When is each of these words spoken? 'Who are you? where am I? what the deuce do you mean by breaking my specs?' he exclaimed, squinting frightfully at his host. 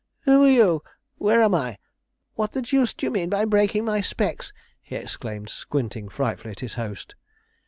'Who 0.21 0.43
are 0.43 0.49
you? 0.49 0.83
where 1.19 1.43
am 1.43 1.53
I? 1.53 1.77
what 2.33 2.53
the 2.53 2.61
deuce 2.63 2.91
do 2.95 3.05
you 3.05 3.11
mean 3.11 3.29
by 3.29 3.45
breaking 3.45 3.85
my 3.85 4.01
specs?' 4.01 4.51
he 4.81 4.95
exclaimed, 4.95 5.49
squinting 5.51 6.09
frightfully 6.09 6.53
at 6.53 6.61
his 6.61 6.73
host. 6.73 7.13